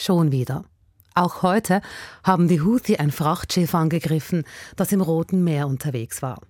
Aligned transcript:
Schon 0.00 0.30
wieder. 0.30 0.64
Auch 1.16 1.42
heute 1.42 1.82
haben 2.22 2.46
die 2.46 2.60
Houthi 2.60 2.98
ein 2.98 3.10
Frachtschiff 3.10 3.74
angegriffen, 3.74 4.44
das 4.76 4.92
im 4.92 5.00
Roten 5.00 5.42
Meer 5.42 5.66
unterwegs 5.66 6.22
war. 6.22 6.40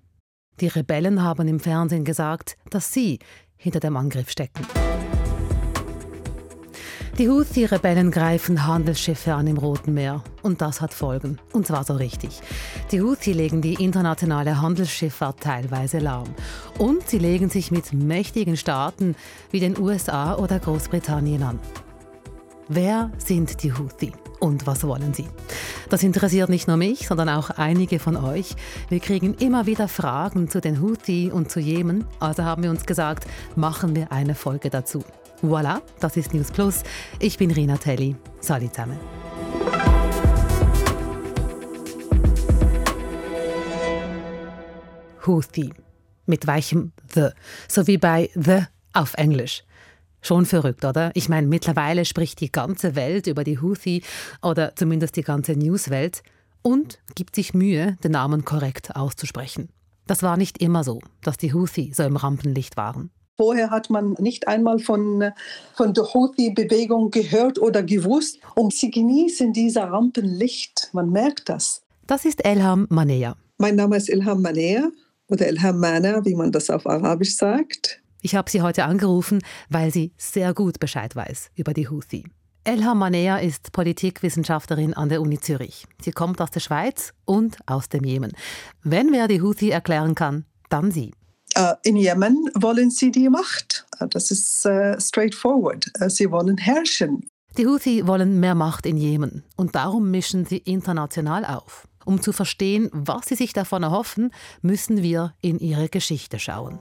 Die 0.60 0.66
Rebellen 0.66 1.22
haben 1.22 1.48
im 1.48 1.58
Fernsehen 1.58 2.04
gesagt, 2.04 2.58
dass 2.68 2.92
sie 2.92 3.20
hinter 3.56 3.80
dem 3.80 3.96
Angriff 3.96 4.28
stecken. 4.28 4.66
Die 7.16 7.30
Houthi-Rebellen 7.30 8.10
greifen 8.10 8.66
Handelsschiffe 8.66 9.32
an 9.32 9.46
im 9.46 9.56
Roten 9.56 9.94
Meer. 9.94 10.22
Und 10.42 10.60
das 10.60 10.82
hat 10.82 10.92
Folgen. 10.92 11.40
Und 11.54 11.66
zwar 11.66 11.84
so 11.84 11.94
richtig. 11.94 12.40
Die 12.92 13.00
Houthi 13.00 13.32
legen 13.32 13.62
die 13.62 13.82
internationale 13.82 14.60
Handelsschifffahrt 14.60 15.40
teilweise 15.40 16.00
lahm. 16.00 16.28
Und 16.76 17.08
sie 17.08 17.18
legen 17.18 17.48
sich 17.48 17.70
mit 17.70 17.94
mächtigen 17.94 18.58
Staaten 18.58 19.16
wie 19.50 19.58
den 19.58 19.78
USA 19.78 20.36
oder 20.36 20.60
Großbritannien 20.60 21.42
an. 21.42 21.58
Wer 22.70 23.10
sind 23.16 23.62
die 23.62 23.72
Houthi? 23.72 24.12
Und 24.40 24.66
was 24.66 24.86
wollen 24.86 25.14
sie? 25.14 25.26
Das 25.88 26.02
interessiert 26.02 26.50
nicht 26.50 26.68
nur 26.68 26.76
mich, 26.76 27.08
sondern 27.08 27.30
auch 27.30 27.48
einige 27.48 27.98
von 27.98 28.14
euch. 28.14 28.56
Wir 28.90 29.00
kriegen 29.00 29.32
immer 29.34 29.64
wieder 29.64 29.88
Fragen 29.88 30.50
zu 30.50 30.60
den 30.60 30.82
Houthi 30.82 31.30
und 31.32 31.50
zu 31.50 31.60
Jemen, 31.60 32.04
also 32.20 32.44
haben 32.44 32.62
wir 32.62 32.68
uns 32.68 32.84
gesagt, 32.84 33.26
machen 33.56 33.96
wir 33.96 34.12
eine 34.12 34.34
Folge 34.34 34.68
dazu. 34.68 35.02
Voilà, 35.42 35.80
das 35.98 36.18
ist 36.18 36.34
News 36.34 36.50
Plus. 36.50 36.82
Ich 37.20 37.38
bin 37.38 37.50
Rina 37.50 37.78
Telli. 37.78 38.16
Salut 38.40 38.74
zusammen. 38.74 38.98
Houthi 45.26 45.72
mit 46.26 46.46
weichem 46.46 46.92
The, 47.14 47.28
so 47.66 47.86
wie 47.86 47.96
bei 47.96 48.28
The 48.34 48.64
auf 48.92 49.14
Englisch. 49.14 49.64
Schon 50.20 50.46
verrückt, 50.46 50.84
oder? 50.84 51.10
Ich 51.14 51.28
meine, 51.28 51.46
mittlerweile 51.46 52.04
spricht 52.04 52.40
die 52.40 52.50
ganze 52.50 52.96
Welt 52.96 53.26
über 53.26 53.44
die 53.44 53.60
Houthi 53.60 54.02
oder 54.42 54.74
zumindest 54.74 55.16
die 55.16 55.22
ganze 55.22 55.52
Newswelt 55.52 56.22
und 56.62 56.98
gibt 57.14 57.36
sich 57.36 57.54
Mühe, 57.54 57.96
den 58.02 58.12
Namen 58.12 58.44
korrekt 58.44 58.96
auszusprechen. 58.96 59.68
Das 60.06 60.22
war 60.22 60.36
nicht 60.36 60.58
immer 60.60 60.84
so, 60.84 61.00
dass 61.22 61.36
die 61.36 61.52
Houthi 61.52 61.92
so 61.94 62.02
im 62.02 62.16
Rampenlicht 62.16 62.76
waren. 62.76 63.10
Vorher 63.36 63.70
hat 63.70 63.88
man 63.88 64.14
nicht 64.18 64.48
einmal 64.48 64.80
von, 64.80 65.30
von 65.74 65.94
der 65.94 66.12
Houthi-Bewegung 66.12 67.12
gehört 67.12 67.60
oder 67.60 67.84
gewusst. 67.84 68.40
Und 68.56 68.74
sie 68.74 68.90
genießen 68.90 69.52
dieser 69.52 69.84
Rampenlicht. 69.84 70.90
Man 70.92 71.10
merkt 71.10 71.48
das. 71.48 71.82
Das 72.08 72.24
ist 72.24 72.44
Elham 72.44 72.88
Manea. 72.90 73.36
Mein 73.58 73.76
Name 73.76 73.96
ist 73.96 74.08
Ilham 74.08 74.42
Manea 74.42 74.88
oder 75.28 75.48
Ilham 75.48 75.78
Mana, 75.78 76.24
wie 76.24 76.34
man 76.34 76.50
das 76.50 76.68
auf 76.68 76.84
Arabisch 76.84 77.36
sagt. 77.36 78.00
Ich 78.28 78.34
habe 78.34 78.50
sie 78.50 78.60
heute 78.60 78.84
angerufen, 78.84 79.40
weil 79.70 79.90
sie 79.90 80.12
sehr 80.18 80.52
gut 80.52 80.80
Bescheid 80.80 81.16
weiß 81.16 81.48
über 81.54 81.72
die 81.72 81.88
Houthi. 81.88 82.24
Elha 82.62 82.94
Manea 82.94 83.38
ist 83.38 83.72
Politikwissenschaftlerin 83.72 84.92
an 84.92 85.08
der 85.08 85.22
Uni 85.22 85.40
Zürich. 85.40 85.86
Sie 86.02 86.10
kommt 86.10 86.42
aus 86.42 86.50
der 86.50 86.60
Schweiz 86.60 87.14
und 87.24 87.56
aus 87.64 87.88
dem 87.88 88.04
Jemen. 88.04 88.32
Wenn 88.82 89.12
wer 89.12 89.28
die 89.28 89.40
Houthi 89.40 89.70
erklären 89.70 90.14
kann, 90.14 90.44
dann 90.68 90.90
sie. 90.90 91.14
Uh, 91.56 91.72
in 91.84 91.96
Jemen 91.96 92.50
wollen 92.54 92.90
sie 92.90 93.10
die 93.10 93.30
Macht. 93.30 93.86
Uh, 93.98 94.04
das 94.04 94.30
ist 94.30 94.66
uh, 94.66 95.00
straightforward. 95.00 95.90
Sie 96.08 96.30
wollen 96.30 96.58
herrschen. 96.58 97.30
Die 97.56 97.66
Houthi 97.66 98.06
wollen 98.06 98.40
mehr 98.40 98.54
Macht 98.54 98.84
in 98.84 98.98
Jemen 98.98 99.42
und 99.56 99.74
darum 99.74 100.10
mischen 100.10 100.44
sie 100.44 100.58
international 100.58 101.46
auf. 101.46 101.88
Um 102.04 102.20
zu 102.20 102.34
verstehen, 102.34 102.90
was 102.92 103.24
sie 103.24 103.36
sich 103.36 103.54
davon 103.54 103.84
erhoffen, 103.84 104.34
müssen 104.60 105.02
wir 105.02 105.32
in 105.40 105.58
ihre 105.60 105.88
Geschichte 105.88 106.38
schauen. 106.38 106.78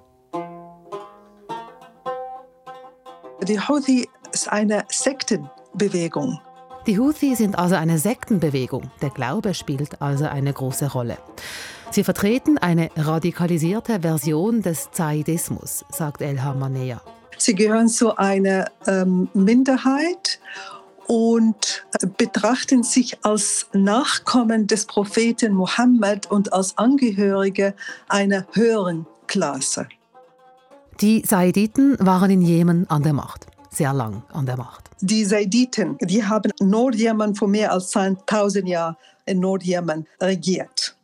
Die 3.43 3.59
Houthi 3.59 4.09
ist 4.33 4.52
eine 4.52 4.83
Sektenbewegung. 4.89 6.39
Die 6.88 6.97
Houthi 6.97 7.35
sind 7.35 7.57
also 7.57 7.75
eine 7.75 7.97
Sektenbewegung. 7.99 8.89
Der 9.02 9.09
Glaube 9.09 9.53
spielt 9.53 10.02
also 10.02 10.25
eine 10.25 10.53
große 10.53 10.91
Rolle. 10.91 11.17
Sie 11.91 12.03
vertreten 12.03 12.58
eine 12.58 12.89
radikalisierte 12.95 14.02
Version 14.02 14.61
des 14.61 14.92
Zaidismus, 14.92 15.86
sagt 15.89 16.21
El 16.21 16.36
Manea. 16.36 17.02
Sie 17.37 17.53
gehören 17.53 17.87
zu 17.87 18.17
einer 18.17 18.65
ähm, 18.87 19.30
Minderheit 19.33 20.39
und 21.05 21.86
betrachten 22.17 22.83
sich 22.83 23.23
als 23.23 23.67
Nachkommen 23.73 24.67
des 24.67 24.86
Propheten 24.86 25.53
Mohammed 25.53 26.30
und 26.31 26.52
als 26.52 26.77
Angehörige 26.77 27.76
einer 28.09 28.45
höheren 28.53 29.05
Klasse. 29.27 29.87
Die 31.02 31.23
Saiditen 31.23 31.95
waren 31.99 32.31
in 32.31 32.41
Jemen 32.41 32.89
an 32.89 33.03
der 33.03 33.13
Macht, 33.13 33.45
sehr 33.69 33.93
lang 33.93 34.23
an 34.33 34.47
der 34.47 34.58
Macht. 34.58 34.89
Die 35.02 35.25
Saiditen, 35.25 35.95
die 36.02 36.23
haben 36.23 36.52
Nordjemen 36.59 37.35
vor 37.35 37.47
mehr 37.47 37.71
als 37.71 37.95
1000 37.95 38.67
Jahren 38.67 38.95
in 39.27 39.39
Nordjemen 39.39 40.08
regiert. 40.19 40.95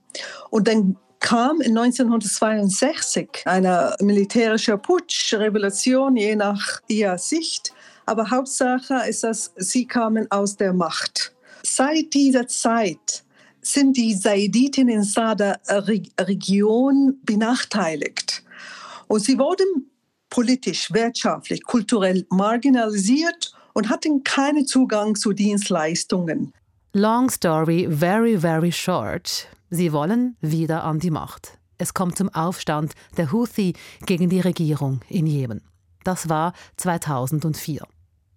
Und 0.50 0.68
dann 0.68 0.96
kam 1.20 1.62
in 1.62 1.78
1962 1.78 3.44
eine 3.46 3.96
militärische 4.02 4.80
Putsch, 4.80 5.36
Revolution, 5.36 6.16
je 6.16 6.36
nach 6.36 6.82
ihrer 6.88 7.20
Sicht. 7.20 7.72
Aber 8.08 8.32
Hauptsache 8.32 9.08
ist, 9.08 9.24
dass 9.24 9.52
sie 9.56 9.86
kamen 9.86 10.30
aus 10.32 10.58
der 10.58 10.74
Macht. 10.74 11.36
Seit 11.64 12.14
dieser 12.16 12.48
Zeit 12.48 13.24
sind 13.62 13.96
die 13.96 14.14
Saiditen 14.16 14.90
in 14.90 15.04
Sada 15.04 15.58
Region 15.70 17.20
benachteiligt. 17.24 18.43
Und 19.14 19.20
sie 19.20 19.38
wurden 19.38 19.92
politisch, 20.32 20.92
wirtschaftlich, 20.92 21.62
kulturell 21.62 22.26
marginalisiert 22.32 23.54
und 23.74 23.88
hatten 23.88 24.24
keinen 24.24 24.66
Zugang 24.66 25.14
zu 25.14 25.34
Dienstleistungen. 25.34 26.52
Long 26.94 27.30
story, 27.30 27.88
very, 27.88 28.40
very 28.40 28.72
short. 28.72 29.48
Sie 29.70 29.94
wollen 29.94 30.36
wieder 30.42 30.84
an 30.84 30.98
die 30.98 31.12
Macht. 31.12 31.60
Es 31.78 31.94
kommt 31.94 32.18
zum 32.18 32.30
Aufstand 32.30 32.94
der 33.16 33.32
Houthi 33.32 33.74
gegen 34.08 34.30
die 34.30 34.40
Regierung 34.40 35.02
in 35.10 35.28
Jemen. 35.28 35.62
Das 36.04 36.28
war 36.28 36.54
2004. 36.78 37.86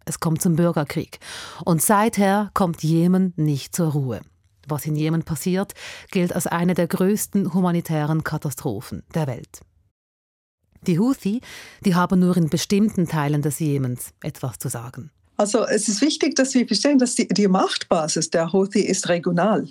Es 0.04 0.20
kommt 0.20 0.42
zum 0.42 0.56
Bürgerkrieg. 0.56 1.20
Und 1.64 1.80
seither 1.80 2.50
kommt 2.52 2.82
Jemen 2.82 3.32
nicht 3.36 3.74
zur 3.74 3.92
Ruhe. 3.92 4.20
Was 4.68 4.84
in 4.84 4.94
Jemen 4.94 5.22
passiert, 5.22 5.72
gilt 6.10 6.34
als 6.34 6.46
eine 6.46 6.74
der 6.74 6.86
größten 6.86 7.54
humanitären 7.54 8.24
Katastrophen 8.24 9.04
der 9.14 9.26
Welt. 9.26 9.62
Die 10.86 10.98
Houthi, 10.98 11.40
die 11.84 11.94
haben 11.94 12.20
nur 12.20 12.36
in 12.36 12.48
bestimmten 12.48 13.08
Teilen 13.08 13.42
des 13.42 13.58
Jemens 13.58 14.12
etwas 14.22 14.58
zu 14.58 14.68
sagen. 14.68 15.10
Also 15.36 15.64
es 15.66 15.88
ist 15.88 16.00
wichtig, 16.00 16.34
dass 16.36 16.54
wir 16.54 16.66
verstehen, 16.66 16.98
dass 16.98 17.14
die, 17.14 17.28
die 17.28 17.48
Machtbasis 17.48 18.30
der 18.30 18.52
Houthi 18.52 18.80
ist 18.80 19.08
regional. 19.08 19.68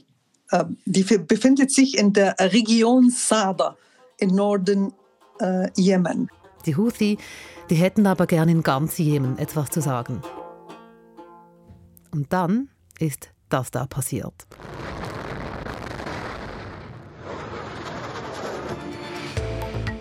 Ähm, 0.52 0.78
die 0.86 1.04
befindet 1.04 1.72
sich 1.72 1.98
in 1.98 2.14
der 2.14 2.36
Region 2.40 3.10
Sada 3.10 3.76
im 4.20 4.36
Norden 4.36 4.94
äh, 5.40 5.70
Jemen. 5.76 6.30
Die 6.66 6.76
Houthi, 6.76 7.18
die 7.70 7.76
hätten 7.76 8.06
aber 8.06 8.28
gern 8.28 8.50
in 8.50 8.62
ganz 8.62 8.98
Jemen 8.98 9.38
etwas 9.40 9.70
zu 9.72 9.82
sagen. 9.82 10.22
Und 12.12 12.32
dann 12.32 12.70
ist 13.00 13.30
das 13.50 13.72
da 13.72 13.86
passiert. 13.88 14.46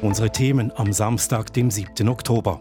Unsere 0.04 0.28
Themen 0.28 0.70
am 0.76 0.92
Samstag, 0.92 1.50
dem 1.54 1.70
7. 1.70 2.10
Oktober. 2.10 2.60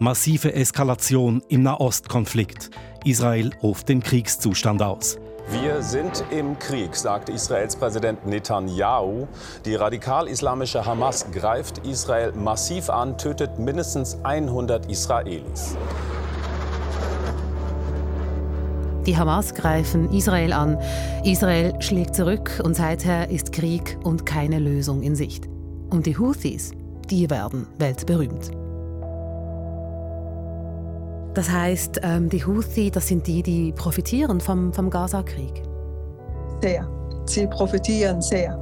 Massive 0.00 0.54
Eskalation 0.54 1.40
im 1.48 1.62
Nahostkonflikt. 1.62 2.68
Israel 3.04 3.52
ruft 3.62 3.88
den 3.88 4.02
Kriegszustand 4.02 4.82
aus. 4.82 5.16
Wir 5.62 5.80
sind 5.82 6.24
im 6.32 6.58
Krieg, 6.58 6.96
sagt 6.96 7.28
Israels 7.28 7.76
Präsident 7.76 8.26
Netanyahu. 8.26 9.28
Die 9.64 9.76
radikal-islamische 9.76 10.84
Hamas 10.84 11.30
greift 11.30 11.78
Israel 11.86 12.32
massiv 12.32 12.90
an, 12.90 13.16
tötet 13.18 13.56
mindestens 13.56 14.18
100 14.24 14.90
Israelis. 14.90 15.76
Die 19.06 19.16
Hamas 19.16 19.54
greifen 19.54 20.12
Israel 20.12 20.52
an. 20.52 20.76
Israel 21.22 21.80
schlägt 21.80 22.16
zurück 22.16 22.60
und 22.64 22.74
seither 22.74 23.30
ist 23.30 23.52
Krieg 23.52 23.96
und 24.02 24.26
keine 24.26 24.58
Lösung 24.58 25.02
in 25.04 25.14
Sicht. 25.14 25.53
Und 25.94 26.06
die 26.06 26.18
Houthis, 26.18 26.72
die 27.08 27.30
werden 27.30 27.68
weltberühmt. 27.78 28.50
Das 31.34 31.48
heißt, 31.48 32.00
ähm, 32.02 32.28
die 32.28 32.44
Houthi, 32.44 32.90
das 32.90 33.06
sind 33.06 33.24
die, 33.28 33.44
die 33.44 33.70
profitieren 33.70 34.40
vom, 34.40 34.72
vom 34.72 34.90
Gaza-Krieg. 34.90 35.62
Sehr. 36.60 36.88
Sie 37.26 37.46
profitieren 37.46 38.20
sehr. 38.20 38.58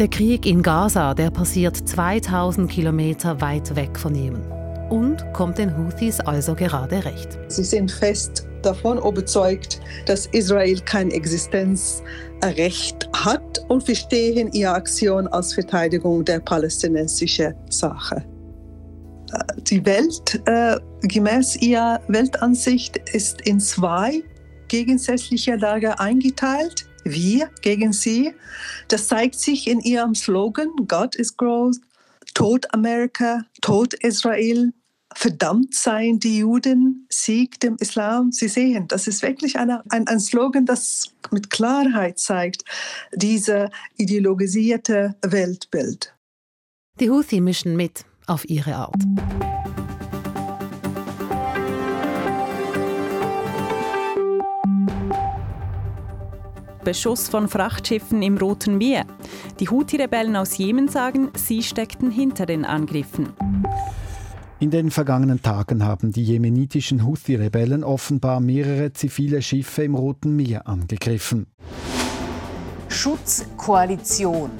Der 0.00 0.08
Krieg 0.08 0.44
in 0.46 0.62
Gaza, 0.62 1.14
der 1.14 1.30
passiert 1.30 1.76
2000 1.76 2.68
Kilometer 2.68 3.40
weit 3.40 3.76
weg 3.76 3.96
von 3.96 4.16
Jemen 4.16 4.42
und 4.90 5.32
kommt 5.32 5.58
den 5.58 5.76
Houthis 5.76 6.18
also 6.18 6.56
gerade 6.56 7.04
recht. 7.04 7.38
Sie 7.46 7.62
sind 7.62 7.92
fest 7.92 8.48
davon 8.62 8.98
überzeugt, 8.98 9.80
dass 10.06 10.26
Israel 10.26 10.80
kein 10.80 11.12
Existenzrecht 11.12 12.95
hat 13.26 13.58
und 13.68 13.82
verstehen 13.82 14.50
ihre 14.52 14.72
Aktion 14.72 15.26
als 15.28 15.52
Verteidigung 15.52 16.24
der 16.24 16.38
palästinensischen 16.40 17.54
Sache. 17.68 18.24
die 19.68 19.84
Welt, 19.84 20.40
äh, 20.46 20.78
gemäß 21.02 21.56
ihrer 21.56 22.00
Weltansicht, 22.06 22.96
ist 23.12 23.40
in 23.42 23.58
zwei 23.58 24.22
gegensätzliche 24.68 25.56
Lager 25.56 26.00
eingeteilt. 26.00 26.86
Wir 27.04 27.50
gegen 27.60 27.92
sie. 27.92 28.32
Das 28.88 29.08
zeigt 29.08 29.34
sich 29.34 29.68
in 29.68 29.80
ihrem 29.80 30.14
Slogan, 30.14 30.70
God 30.86 31.16
is 31.16 31.36
Growth, 31.36 31.76
Tod 32.34 32.72
Amerika, 32.72 33.42
Tod 33.60 33.94
Israel, 33.94 34.72
verdammt 35.16 35.74
seien 35.74 36.20
die 36.20 36.38
Juden, 36.38 37.06
Sieg 37.08 37.58
dem 37.60 37.76
Islam. 37.80 38.32
Sie 38.32 38.48
sehen, 38.48 38.86
das 38.88 39.06
ist 39.06 39.22
wirklich 39.22 39.58
eine, 39.58 39.82
ein, 39.88 40.06
ein 40.06 40.20
Slogan, 40.20 40.66
das 40.66 41.14
mit 41.30 41.48
Klarheit 41.48 42.18
zeigt, 42.18 42.64
dieses 43.14 43.70
ideologisierte 43.96 45.16
Weltbild. 45.22 46.14
Die 47.00 47.10
Houthi 47.10 47.40
mischen 47.40 47.76
mit 47.76 48.04
auf 48.26 48.48
ihre 48.48 48.76
Art. 48.76 49.02
Beschuss 56.84 57.28
von 57.28 57.48
Frachtschiffen 57.48 58.22
im 58.22 58.36
Roten 58.36 58.78
Meer. 58.78 59.06
Die 59.58 59.68
Houthi-Rebellen 59.68 60.36
aus 60.36 60.56
Jemen 60.56 60.88
sagen, 60.88 61.30
sie 61.34 61.62
steckten 61.62 62.10
hinter 62.10 62.46
den 62.46 62.64
Angriffen. 62.64 63.32
In 64.66 64.72
den 64.72 64.90
vergangenen 64.90 65.42
Tagen 65.42 65.84
haben 65.84 66.10
die 66.10 66.24
jemenitischen 66.24 67.06
Houthi-Rebellen 67.06 67.84
offenbar 67.84 68.40
mehrere 68.40 68.92
zivile 68.92 69.40
Schiffe 69.40 69.84
im 69.84 69.94
Roten 69.94 70.34
Meer 70.34 70.66
angegriffen. 70.66 71.46
Schutzkoalition. 72.88 74.50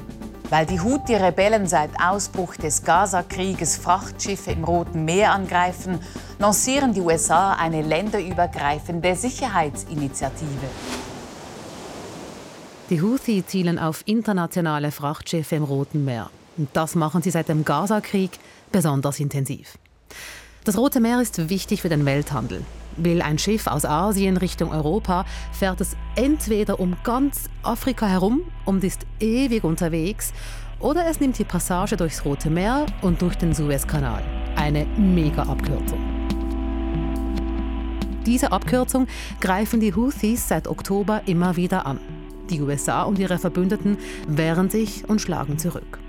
Weil 0.49 0.65
die 0.65 0.81
Houthi-Rebellen 0.81 1.67
seit 1.67 1.91
Ausbruch 2.01 2.55
des 2.55 2.85
Gaza-Krieges 2.85 3.79
Frachtschiffe 3.79 4.53
im 4.53 4.63
Roten 4.63 5.05
Meer 5.05 5.33
angreifen, 5.33 5.99
lancieren 6.39 6.95
die 6.95 7.01
USA 7.01 7.55
eine 7.55 7.83
länderübergreifende 7.83 9.17
Sicherheitsinitiative. 9.17 10.69
Die 12.91 13.03
Houthi 13.03 13.45
zielen 13.45 13.81
auf 13.81 14.05
internationale 14.07 14.93
Frachtschiffe 14.93 15.57
im 15.57 15.65
Roten 15.65 16.05
Meer. 16.05 16.31
Und 16.57 16.69
das 16.75 16.95
machen 16.95 17.23
sie 17.23 17.33
seit 17.33 17.49
dem 17.49 17.65
Gaza-Krieg 17.65 18.39
besonders 18.71 19.19
intensiv. 19.19 19.77
Das 20.65 20.77
Rote 20.77 21.01
Meer 21.01 21.21
ist 21.21 21.49
wichtig 21.49 21.83
für 21.83 21.89
den 21.89 22.05
Welthandel. 22.05 22.65
Will 22.97 23.23
ein 23.23 23.39
Schiff 23.39 23.67
aus 23.67 23.85
Asien 23.85 24.37
Richtung 24.37 24.73
Europa, 24.73 25.25
fährt 25.53 25.81
es 25.81 25.97
entweder 26.17 26.81
um 26.81 26.97
ganz 27.05 27.51
Afrika 27.63 28.07
herum 28.07 28.41
und 28.65 28.83
ist 28.83 29.07
ewig 29.21 29.65
unterwegs, 29.65 30.33
oder 30.81 31.07
es 31.07 31.21
nimmt 31.21 31.39
die 31.39 31.45
Passage 31.45 31.97
durchs 31.97 32.25
Rote 32.25 32.51
Meer 32.51 32.87
und 33.03 33.23
durch 33.23 33.37
den 33.37 33.55
Suezkanal. 33.55 34.23
Eine 34.57 34.87
Mega-Abkürzung. 34.97 36.01
Diese 38.27 38.51
Abkürzung 38.51 39.07
greifen 39.41 39.79
die 39.79 39.95
Houthis 39.95 40.49
seit 40.49 40.67
Oktober 40.67 41.23
immer 41.27 41.57
wieder 41.57 41.87
an. 41.87 42.01
Die 42.51 42.61
USA 42.61 43.03
und 43.03 43.19
ihre 43.19 43.39
Verbündeten 43.39 43.99
wehren 44.27 44.69
sich 44.69 45.09
und 45.09 45.21
schlagen 45.21 45.59
zurück. 45.59 46.01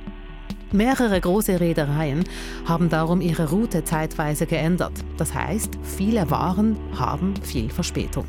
Mehrere 0.72 1.20
große 1.22 1.60
Reedereien 1.60 2.26
haben 2.66 2.90
darum 2.90 3.22
ihre 3.22 3.50
Route 3.50 3.84
zeitweise 3.86 4.46
geändert. 4.46 4.94
Das 5.18 5.34
heißt, 5.34 5.78
viele 5.82 6.30
Waren 6.30 6.78
haben 6.98 7.36
viel 7.42 7.70
Verspätung. 7.70 8.26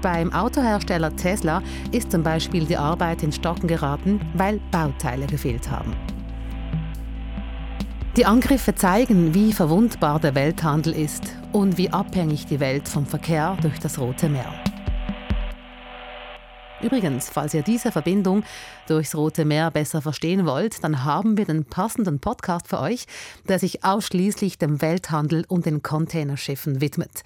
Beim 0.00 0.32
Autohersteller 0.32 1.16
Tesla 1.16 1.62
ist 1.90 2.12
zum 2.12 2.22
Beispiel 2.22 2.64
die 2.66 2.76
Arbeit 2.76 3.22
in 3.22 3.32
Stocken 3.32 3.66
geraten, 3.66 4.20
weil 4.34 4.60
Bauteile 4.70 5.26
gefehlt 5.26 5.70
haben. 5.70 5.94
Die 8.16 8.26
Angriffe 8.26 8.76
zeigen, 8.76 9.34
wie 9.34 9.52
verwundbar 9.52 10.20
der 10.20 10.36
Welthandel 10.36 10.92
ist 10.92 11.36
und 11.50 11.76
wie 11.78 11.90
abhängig 11.90 12.46
die 12.46 12.60
Welt 12.60 12.88
vom 12.88 13.06
Verkehr 13.06 13.56
durch 13.60 13.80
das 13.80 13.98
Rote 13.98 14.28
Meer. 14.28 14.63
Übrigens, 16.84 17.30
falls 17.30 17.54
ihr 17.54 17.62
diese 17.62 17.90
Verbindung 17.90 18.44
durchs 18.88 19.14
Rote 19.14 19.46
Meer 19.46 19.70
besser 19.70 20.02
verstehen 20.02 20.44
wollt, 20.44 20.84
dann 20.84 21.02
haben 21.02 21.38
wir 21.38 21.46
den 21.46 21.64
passenden 21.64 22.20
Podcast 22.20 22.68
für 22.68 22.78
euch, 22.78 23.06
der 23.48 23.58
sich 23.58 23.84
ausschließlich 23.84 24.58
dem 24.58 24.82
Welthandel 24.82 25.46
und 25.48 25.64
den 25.64 25.82
Containerschiffen 25.82 26.82
widmet. 26.82 27.22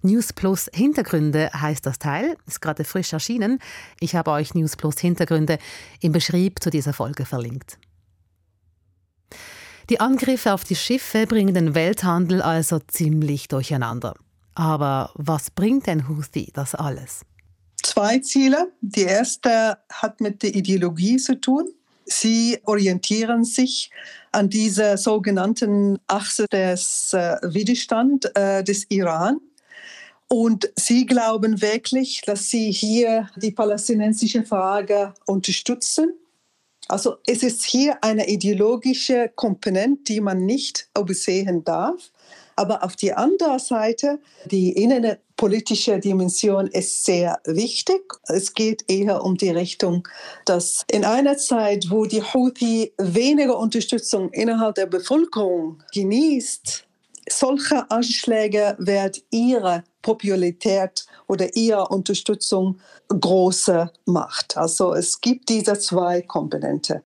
News 0.00 0.32
Plus 0.32 0.70
Hintergründe 0.72 1.50
heißt 1.52 1.84
das 1.84 1.98
Teil, 1.98 2.38
ist 2.46 2.62
gerade 2.62 2.84
frisch 2.84 3.12
erschienen. 3.12 3.58
Ich 4.00 4.16
habe 4.16 4.30
euch 4.30 4.54
News 4.54 4.76
Plus 4.76 4.98
Hintergründe 4.98 5.58
im 6.00 6.12
Beschrieb 6.12 6.62
zu 6.62 6.70
dieser 6.70 6.94
Folge 6.94 7.26
verlinkt. 7.26 7.76
Die 9.90 10.00
Angriffe 10.00 10.54
auf 10.54 10.64
die 10.64 10.76
Schiffe 10.76 11.26
bringen 11.26 11.52
den 11.52 11.74
Welthandel 11.74 12.40
also 12.40 12.78
ziemlich 12.78 13.48
durcheinander. 13.48 14.14
Aber 14.54 15.10
was 15.16 15.50
bringt 15.50 15.86
denn 15.86 16.08
Houthi 16.08 16.50
das 16.54 16.74
alles? 16.74 17.26
Zwei 17.92 18.18
Ziele. 18.20 18.72
Die 18.80 19.02
erste 19.02 19.78
hat 19.90 20.20
mit 20.20 20.42
der 20.42 20.54
Ideologie 20.54 21.18
zu 21.18 21.38
tun. 21.40 21.68
Sie 22.06 22.58
orientieren 22.64 23.44
sich 23.44 23.90
an 24.32 24.48
dieser 24.48 24.96
sogenannten 24.96 25.98
Achse 26.06 26.46
des 26.50 27.12
äh, 27.12 27.36
Widerstands 27.42 28.26
äh, 28.34 28.64
des 28.64 28.86
Iran. 28.90 29.40
Und 30.28 30.72
sie 30.76 31.04
glauben 31.04 31.60
wirklich, 31.60 32.22
dass 32.24 32.48
sie 32.48 32.72
hier 32.72 33.28
die 33.36 33.50
palästinensische 33.50 34.42
Frage 34.44 35.12
unterstützen. 35.26 36.14
Also 36.88 37.16
es 37.26 37.42
ist 37.42 37.62
hier 37.64 38.02
eine 38.02 38.26
ideologische 38.28 39.30
Komponente, 39.34 40.14
die 40.14 40.20
man 40.22 40.46
nicht 40.46 40.88
übersehen 40.98 41.62
darf. 41.64 42.10
Aber 42.56 42.82
auf 42.84 42.96
die 42.96 43.12
andere 43.12 43.58
Seite, 43.58 44.18
die 44.46 44.72
innenpolitische 45.42 45.98
Dimension 45.98 46.68
ist 46.68 47.04
sehr 47.04 47.40
wichtig. 47.44 48.00
Es 48.28 48.54
geht 48.54 48.84
eher 48.88 49.24
um 49.24 49.36
die 49.36 49.50
Richtung, 49.50 50.06
dass 50.44 50.84
in 50.88 51.04
einer 51.04 51.36
Zeit, 51.36 51.90
wo 51.90 52.06
die 52.06 52.22
Houthi 52.22 52.92
weniger 52.96 53.58
Unterstützung 53.58 54.30
innerhalb 54.30 54.76
der 54.76 54.86
Bevölkerung 54.86 55.82
genießt, 55.92 56.86
solche 57.28 57.90
Anschläge 57.90 58.76
werden 58.78 59.20
ihre 59.30 59.82
Popularität 60.00 61.06
oder 61.26 61.54
ihre 61.56 61.88
Unterstützung 61.88 62.78
größer 63.08 63.92
macht. 64.06 64.56
Also 64.56 64.94
es 64.94 65.20
gibt 65.20 65.48
diese 65.48 65.76
zwei 65.76 66.22
Komponenten. 66.22 67.00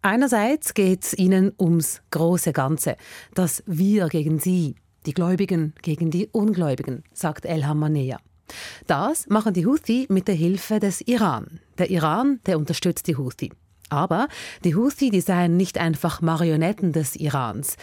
Einerseits 0.00 0.74
geht 0.74 1.02
es 1.02 1.18
ihnen 1.18 1.52
ums 1.58 2.02
große 2.10 2.52
Ganze, 2.52 2.96
das 3.34 3.64
Wir 3.66 4.08
gegen 4.08 4.38
Sie, 4.38 4.76
die 5.06 5.14
Gläubigen 5.14 5.74
gegen 5.82 6.10
die 6.10 6.28
Ungläubigen, 6.28 7.04
sagt 7.12 7.44
Elham 7.44 7.78
Manea. 7.78 8.18
Das 8.86 9.26
machen 9.28 9.54
die 9.54 9.66
Houthi 9.66 10.06
mit 10.08 10.28
der 10.28 10.34
Hilfe 10.34 10.80
des 10.80 11.00
Iran. 11.02 11.60
Der 11.78 11.90
Iran, 11.90 12.40
der 12.46 12.58
unterstützt 12.58 13.06
die 13.06 13.16
Houthi. 13.16 13.52
Aber 13.88 14.28
die 14.64 14.74
Houthi, 14.74 15.10
die 15.10 15.20
seien 15.20 15.56
nicht 15.56 15.78
einfach 15.78 16.20
Marionetten 16.20 16.92
des 16.92 17.16
Irans. 17.16 17.76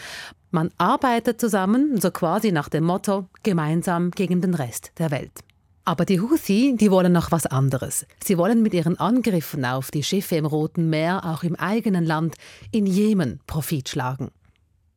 Man 0.50 0.70
arbeitet 0.78 1.40
zusammen, 1.40 2.00
so 2.01 2.12
quasi 2.12 2.51
nach 2.51 2.70
dem 2.70 2.84
Motto, 2.84 3.28
gemeinsam 3.44 4.12
gegen 4.12 4.42
den 4.42 4.54
Rest 4.54 4.92
der 4.98 5.12
Welt. 5.12 5.40
Aber 5.84 6.06
die 6.06 6.20
Houthi, 6.20 6.75
die 6.78 6.92
wollen 6.92 7.12
noch 7.12 7.32
was 7.32 7.46
anderes. 7.46 8.06
Sie 8.24 8.38
wollen 8.38 8.62
mit 8.62 8.74
ihren 8.74 9.00
Angriffen 9.00 9.66
auf 9.66 9.90
die 9.90 10.04
Schiffe 10.04 10.36
im 10.36 10.46
Roten 10.46 10.90
Meer 10.90 11.25
auch 11.25 11.44
im 11.44 11.56
eigenen 11.56 12.06
Land 12.06 12.36
in 12.72 12.86
Jemen 12.86 13.40
Profit 13.48 13.90
schlagen. 13.90 14.30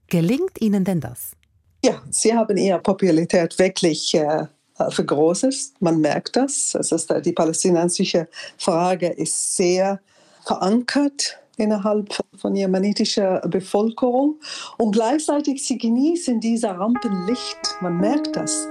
Gelingt 0.09 0.61
ihnen 0.61 0.85
denn 0.85 1.01
das? 1.01 1.37
Ja, 1.85 2.03
sie 2.11 2.35
haben 2.35 2.57
ihre 2.57 2.79
Popularität 2.79 3.59
wirklich 3.59 4.15
äh, 4.15 4.47
vergrößert. 4.89 5.55
Man 5.81 6.01
merkt 6.01 6.35
das. 6.35 6.75
Es 6.75 6.91
ist, 6.93 7.11
äh, 7.11 7.21
die 7.21 7.33
palästinensische 7.33 8.27
Frage 8.57 9.09
ist 9.09 9.55
sehr 9.55 10.01
verankert 10.47 11.39
innerhalb 11.59 12.09
von 12.39 12.57
jemenitischer 12.57 13.41
Bevölkerung 13.49 14.41
und 14.79 14.93
gleichzeitig 14.93 15.63
sie 15.63 15.77
genießen 15.77 16.41
dieser 16.41 16.73
Rampenlicht. 16.73 17.77
Man 17.83 17.99
merkt 17.99 18.35
das. 18.35 18.67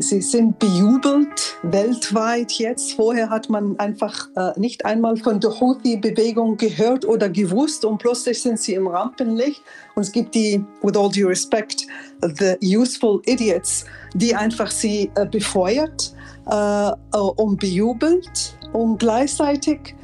Sie 0.00 0.22
sind 0.22 0.58
bejubelt 0.58 1.58
weltweit 1.62 2.52
jetzt. 2.52 2.94
Vorher 2.94 3.28
hat 3.28 3.50
man 3.50 3.78
einfach 3.78 4.28
äh, 4.36 4.58
nicht 4.58 4.84
einmal 4.84 5.16
von 5.16 5.40
der 5.40 5.60
Houthi-Bewegung 5.60 6.56
gehört 6.56 7.04
oder 7.04 7.28
gewusst 7.28 7.84
und 7.84 7.98
plötzlich 7.98 8.40
sind 8.40 8.58
sie 8.58 8.74
im 8.74 8.86
Rampenlicht. 8.86 9.62
Und 9.94 10.02
es 10.02 10.12
gibt 10.12 10.34
die, 10.34 10.64
with 10.82 10.96
all 10.96 11.10
due 11.10 11.28
respect, 11.28 11.86
the 12.22 12.56
useful 12.62 13.20
idiots, 13.26 13.84
die 14.14 14.34
einfach 14.34 14.70
sie 14.70 15.10
äh, 15.16 15.26
befeuert 15.26 16.14
äh, 16.46 16.90
und 17.18 17.60
bejubelt 17.60 18.56
und 18.72 18.98
gleichzeitig 18.98 19.94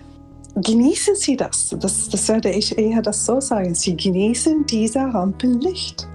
genießen 0.56 1.14
sie 1.16 1.36
das. 1.36 1.74
das. 1.80 2.08
Das 2.08 2.28
werde 2.28 2.50
ich 2.50 2.76
eher 2.78 3.02
das 3.02 3.24
so 3.24 3.40
sagen. 3.40 3.74
Sie 3.74 3.96
genießen 3.96 4.66
dieser 4.66 5.06
Rampenlicht. 5.06 6.08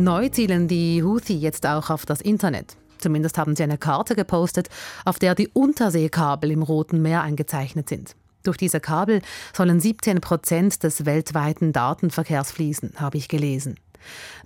Neu 0.00 0.28
zielen 0.28 0.68
die 0.68 1.02
Houthi 1.02 1.36
jetzt 1.36 1.66
auch 1.66 1.90
auf 1.90 2.06
das 2.06 2.20
Internet. 2.20 2.76
Zumindest 2.98 3.36
haben 3.36 3.56
sie 3.56 3.64
eine 3.64 3.78
Karte 3.78 4.14
gepostet, 4.14 4.68
auf 5.04 5.18
der 5.18 5.34
die 5.34 5.48
Unterseekabel 5.48 6.52
im 6.52 6.62
Roten 6.62 7.02
Meer 7.02 7.22
eingezeichnet 7.22 7.88
sind. 7.88 8.14
Durch 8.44 8.56
diese 8.56 8.78
Kabel 8.78 9.22
sollen 9.52 9.80
17 9.80 10.20
Prozent 10.20 10.84
des 10.84 11.04
weltweiten 11.04 11.72
Datenverkehrs 11.72 12.52
fließen, 12.52 12.92
habe 13.00 13.18
ich 13.18 13.28
gelesen. 13.28 13.74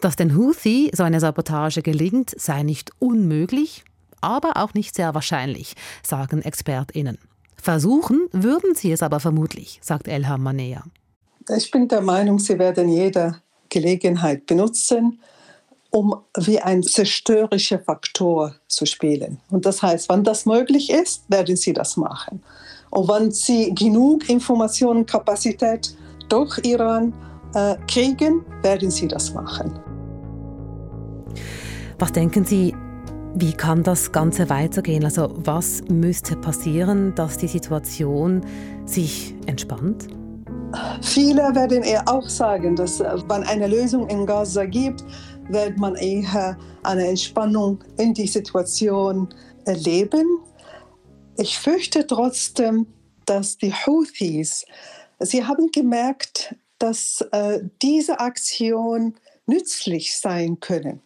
Dass 0.00 0.16
den 0.16 0.34
Houthi 0.38 0.90
so 0.94 1.02
eine 1.02 1.20
Sabotage 1.20 1.82
gelingt, 1.82 2.32
sei 2.38 2.62
nicht 2.62 2.90
unmöglich, 2.98 3.84
aber 4.22 4.56
auch 4.56 4.72
nicht 4.72 4.94
sehr 4.94 5.14
wahrscheinlich, 5.14 5.74
sagen 6.02 6.40
ExpertInnen. 6.40 7.18
Versuchen 7.56 8.26
würden 8.32 8.74
sie 8.74 8.90
es 8.90 9.02
aber 9.02 9.20
vermutlich, 9.20 9.80
sagt 9.82 10.08
Elham 10.08 10.42
Manea. 10.42 10.82
Ich 11.54 11.70
bin 11.70 11.88
der 11.88 12.00
Meinung, 12.00 12.38
sie 12.38 12.58
werden 12.58 12.88
jede 12.88 13.36
Gelegenheit 13.68 14.46
benutzen, 14.46 15.20
um 15.92 16.16
wie 16.36 16.58
ein 16.58 16.82
zerstörerischer 16.82 17.78
Faktor 17.78 18.54
zu 18.66 18.86
spielen. 18.86 19.38
Und 19.50 19.66
das 19.66 19.82
heißt, 19.82 20.08
wenn 20.08 20.24
das 20.24 20.46
möglich 20.46 20.90
ist, 20.90 21.24
werden 21.28 21.54
sie 21.56 21.72
das 21.72 21.96
machen. 21.96 22.42
Und 22.90 23.08
wenn 23.08 23.30
sie 23.30 23.74
genug 23.74 24.28
Informationen, 24.28 25.06
Kapazität 25.06 25.94
durch 26.28 26.58
Iran 26.64 27.12
äh, 27.54 27.76
kriegen, 27.86 28.44
werden 28.62 28.90
sie 28.90 29.06
das 29.06 29.32
machen. 29.34 29.78
Was 31.98 32.12
denken 32.12 32.44
Sie, 32.44 32.74
wie 33.34 33.52
kann 33.52 33.82
das 33.82 34.12
Ganze 34.12 34.50
weitergehen? 34.50 35.04
Also 35.04 35.34
was 35.36 35.82
müsste 35.88 36.36
passieren, 36.36 37.14
dass 37.14 37.38
die 37.38 37.48
Situation 37.48 38.42
sich 38.86 39.34
entspannt? 39.46 40.08
Viele 41.02 41.54
werden 41.54 41.82
eher 41.82 42.08
auch 42.08 42.28
sagen, 42.28 42.76
dass 42.76 43.00
äh, 43.00 43.16
wenn 43.28 43.42
eine 43.44 43.66
Lösung 43.66 44.08
in 44.08 44.26
Gaza 44.26 44.64
gibt, 44.64 45.04
wird 45.52 45.78
man 45.78 45.96
eher 45.96 46.58
eine 46.82 47.08
Entspannung 47.08 47.82
in 47.98 48.14
die 48.14 48.26
Situation 48.26 49.28
erleben. 49.64 50.26
Ich 51.36 51.58
fürchte 51.58 52.06
trotzdem, 52.06 52.86
dass 53.26 53.56
die 53.56 53.72
Houthis, 53.72 54.64
sie 55.20 55.44
haben 55.44 55.70
gemerkt, 55.70 56.54
dass 56.78 57.20
äh, 57.30 57.60
diese 57.80 58.18
Aktion 58.18 59.14
nützlich 59.46 60.16
sein 60.18 60.58
können 60.60 61.00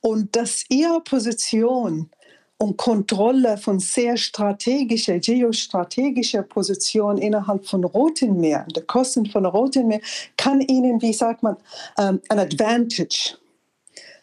und 0.00 0.34
dass 0.34 0.64
ihre 0.68 1.00
Position 1.00 2.10
und 2.58 2.76
Kontrolle 2.76 3.56
von 3.56 3.78
sehr 3.78 4.16
strategischer, 4.16 5.18
geostrategischer 5.20 6.42
Position 6.42 7.18
innerhalb 7.18 7.66
von 7.66 7.84
Roten 7.84 8.40
Meer, 8.40 8.66
der 8.74 8.82
Kosten 8.82 9.26
von 9.26 9.46
Roten 9.46 9.86
Meer, 9.86 10.00
kann 10.36 10.60
ihnen, 10.60 11.00
wie 11.00 11.12
sagt 11.12 11.42
man, 11.42 11.56
um, 11.96 12.20
ein 12.28 12.38
Advantage 12.38 13.36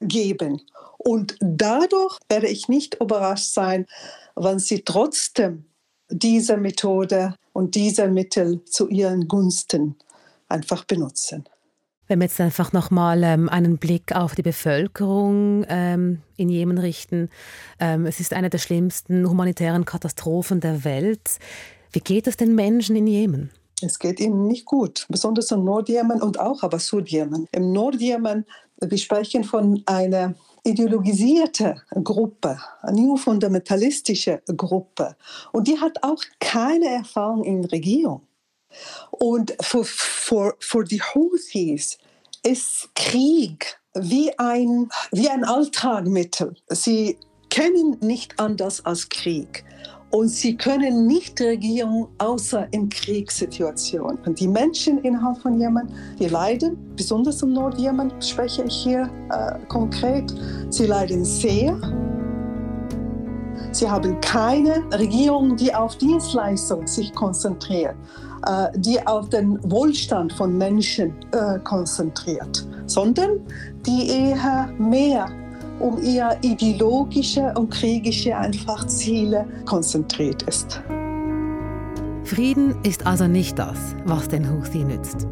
geben. 0.02 0.62
Und 0.98 1.38
dadurch 1.40 2.18
werde 2.30 2.48
ich 2.48 2.68
nicht 2.68 2.96
überrascht 3.02 3.54
sein, 3.54 3.86
wenn 4.36 4.60
sie 4.60 4.82
trotzdem 4.84 5.66
diese 6.10 6.58
Methode 6.58 7.36
und 7.54 7.76
diese 7.76 8.08
Mittel 8.08 8.64
zu 8.66 8.90
ihren 8.90 9.28
Gunsten 9.28 9.96
einfach 10.48 10.84
benutzen. 10.84 11.46
Wenn 12.08 12.20
wir 12.20 12.26
jetzt 12.26 12.40
einfach 12.40 12.72
nochmal 12.72 13.24
ähm, 13.24 13.50
einen 13.50 13.78
Blick 13.78 14.16
auf 14.16 14.36
die 14.36 14.44
Bevölkerung 14.44 15.66
ähm, 15.68 16.22
in 16.38 16.50
Jemen 16.50 16.78
richten. 16.78 17.30
Ähm, 17.80 18.06
es 18.06 18.20
ist 18.20 18.34
eine 18.34 18.52
der 18.52 18.60
schlimmsten 18.60 19.28
humanitären 19.28 19.86
Katastrophen 19.86 20.60
der 20.60 20.84
Welt. 20.84 21.40
Wie 21.92 22.02
geht 22.02 22.28
es 22.28 22.38
den 22.38 22.54
Menschen 22.54 22.96
in 22.96 23.08
Jemen? 23.08 23.50
Es 23.86 24.00
geht 24.00 24.20
ihnen 24.20 24.48
nicht 24.48 24.66
gut, 24.66 25.06
besonders 25.10 25.52
in 25.52 25.64
Nordjemen 25.64 26.22
und 26.22 26.40
auch 26.40 26.64
aber 26.64 26.80
Südjemen. 26.80 27.48
Im 27.52 27.72
Nordjemen, 27.72 28.46
wir 28.82 28.98
sprechen 28.98 29.44
von 29.44 29.84
einer 29.86 30.34
ideologisierte 30.64 31.82
Gruppe, 32.04 32.60
eine 32.82 33.02
neofundamentalistische 33.02 34.42
Gruppe. 34.58 35.16
Und 35.52 35.68
die 35.68 35.80
hat 35.80 36.04
auch 36.04 36.22
keine 36.40 36.88
Erfahrung 36.88 37.44
in 37.44 37.64
Regierung. 37.66 38.22
Und 39.12 39.56
für, 39.62 39.86
für, 39.86 40.56
für 40.60 40.84
die 40.84 41.02
Houthis 41.02 41.98
ist 42.44 42.90
Krieg 42.96 43.80
wie 43.94 44.38
ein, 44.38 44.90
wie 45.12 45.30
ein 45.30 45.46
Alltagmittel. 45.46 46.56
Sie 46.68 47.18
kennen 47.50 47.98
nicht 48.02 48.40
anders 48.40 48.86
als 48.86 49.08
Krieg. 49.08 49.64
Und 50.16 50.30
sie 50.30 50.56
können 50.56 51.08
nicht 51.08 51.42
regieren, 51.42 52.08
außer 52.20 52.68
in 52.72 52.88
Kriegssituationen. 52.88 54.18
Und 54.26 54.40
die 54.40 54.48
Menschen 54.48 55.00
innerhalb 55.00 55.40
von 55.40 55.60
Jemen, 55.60 55.90
die 56.18 56.28
leiden, 56.28 56.78
besonders 56.96 57.44
im 57.44 57.52
Nordjemen 57.52 58.14
spreche 58.22 58.64
ich 58.64 58.74
hier 58.74 59.10
äh, 59.30 59.60
konkret, 59.68 60.34
sie 60.70 60.86
leiden 60.86 61.26
sehr. 61.26 61.78
Sie 63.74 63.90
haben 63.90 64.22
keine 64.22 64.86
Regierung, 64.98 65.58
die 65.58 65.76
auf 65.76 65.98
Dienstleistung 65.98 66.88
sich 66.88 67.12
konzentriert. 67.14 67.96
Äh, 68.48 68.68
die 68.76 69.06
auf 69.08 69.28
den 69.30 69.60
Wohlstand 69.70 70.32
von 70.32 70.58
Menschen 70.58 71.14
äh, 71.32 71.58
konzentriert, 71.60 72.66
sondern 72.86 73.40
die 73.86 74.08
eher 74.08 74.70
mehr 74.78 75.28
um 75.80 76.02
ihre 76.02 76.38
ideologische 76.42 77.54
und 77.56 77.70
kriegische 77.70 78.36
einfach 78.36 78.88
Ziele 78.88 79.48
konzentriert 79.66 80.44
ist. 80.44 80.82
Frieden 82.24 82.76
ist 82.84 83.06
also 83.06 83.28
nicht 83.28 83.60
das, 83.60 83.78
was 84.06 84.28
den 84.28 84.50
Houthi 84.50 84.84
nützt. 84.84 85.28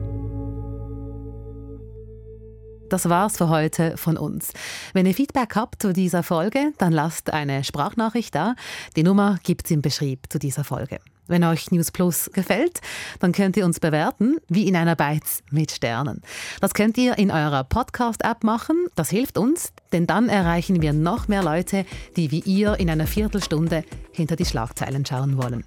Das 2.90 3.10
war's 3.10 3.38
für 3.38 3.50
heute 3.50 3.98
von 3.98 4.18
uns. 4.18 4.54
Wenn 4.94 5.08
ihr 5.08 5.16
Feedback 5.16 5.56
habt 5.56 5.82
zu 5.82 5.94
dieser 5.94 6.22
Folge, 6.22 6.74
dann 6.78 6.94
lasst 6.94 7.34
eine 7.34 7.64
Sprachnachricht 7.64 8.36
da. 8.36 8.54
Die 8.96 9.02
Nummer 9.02 9.40
gibt's 9.42 9.72
im 9.72 9.82
Beschrieb 9.82 10.32
zu 10.32 10.38
dieser 10.38 10.64
Folge. 10.64 11.00
Wenn 11.28 11.44
euch 11.44 11.72
News 11.72 11.92
Plus 11.92 12.30
gefällt, 12.34 12.82
dann 13.20 13.32
könnt 13.32 13.56
ihr 13.56 13.66
uns 13.66 13.80
bewerten, 13.80 14.38
wie 14.50 14.68
in 14.68 14.76
einer 14.76 14.96
Beiz 14.96 15.42
mit 15.52 15.72
Sternen. 15.72 16.22
Das 16.60 16.74
könnt 16.74 16.98
ihr 16.98 17.18
in 17.18 17.32
eurer 17.32 17.64
Podcast-App 17.64 18.44
machen. 18.44 18.88
Das 18.96 19.10
hilft 19.10 19.38
uns, 19.38 19.72
denn 19.92 20.06
dann 20.06 20.28
erreichen 20.30 20.82
wir 20.82 20.94
noch 20.94 21.28
mehr 21.28 21.44
Leute, 21.44 21.86
die 22.18 22.32
wie 22.32 22.42
ihr 22.42 22.80
in 22.80 22.90
einer 22.90 23.08
Viertelstunde 23.08 23.84
hinter 24.12 24.36
die 24.36 24.46
Schlagzeilen 24.46 25.06
schauen 25.06 25.38
wollen. 25.42 25.64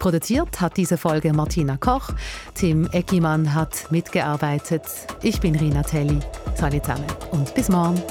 Produziert 0.00 0.62
hat 0.62 0.78
diese 0.78 0.96
Folge 0.96 1.34
Martina 1.34 1.76
Koch, 1.76 2.10
Tim 2.54 2.88
Eckimann 2.90 3.54
hat 3.54 3.92
mitgearbeitet. 3.92 4.82
Ich 5.22 5.40
bin 5.40 5.54
Rina 5.54 5.82
Telli. 5.82 6.20
Salut 6.54 6.84
zusammen 6.84 7.04
und 7.32 7.54
bis 7.54 7.68
morgen. 7.68 8.02